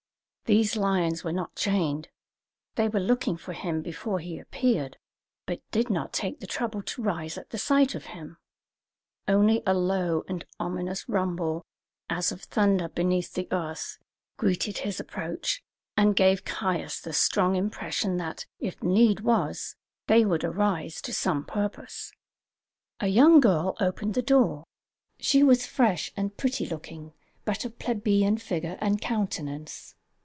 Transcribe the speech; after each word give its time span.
These 0.47 0.75
lions 0.75 1.23
were 1.23 1.31
not 1.31 1.55
chained; 1.55 2.09
they 2.75 2.89
were 2.89 2.99
looking 2.99 3.37
for 3.37 3.53
him 3.53 3.81
before 3.81 4.19
he 4.19 4.37
appeared, 4.37 4.97
but 5.45 5.61
did 5.71 5.89
not 5.89 6.11
take 6.11 6.41
the 6.41 6.45
trouble 6.45 6.81
to 6.83 7.01
rise 7.01 7.37
at 7.37 7.51
the 7.51 7.57
sight 7.57 7.95
of 7.95 8.07
him; 8.07 8.35
only 9.29 9.63
a 9.65 9.73
low 9.73 10.25
and 10.27 10.43
ominous 10.59 11.07
rumble, 11.07 11.63
as 12.09 12.33
of 12.33 12.41
thunder 12.41 12.89
beneath 12.89 13.33
the 13.33 13.47
earth, 13.49 13.97
greeted 14.35 14.79
his 14.79 14.99
approach, 14.99 15.63
and 15.95 16.17
gave 16.17 16.43
Caius 16.43 16.99
the 16.99 17.13
strong 17.13 17.55
impression 17.55 18.17
that, 18.17 18.45
if 18.59 18.83
need 18.83 19.21
was, 19.21 19.77
they 20.07 20.25
would 20.25 20.43
arise 20.43 21.01
to 21.03 21.13
some 21.13 21.45
purpose. 21.45 22.11
A 22.99 23.07
young 23.07 23.39
girl 23.39 23.77
opened 23.79 24.15
the 24.15 24.21
door. 24.21 24.65
She 25.17 25.43
was 25.43 25.65
fresh 25.65 26.11
and 26.17 26.35
pretty 26.35 26.65
looking, 26.65 27.13
but 27.45 27.63
of 27.63 27.79
plebeian 27.79 28.37
figure 28.37 28.77
and 28.81 28.99
countenance. 28.99 29.95